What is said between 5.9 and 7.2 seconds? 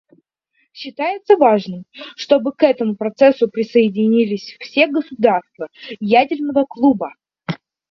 «ядерного клуба».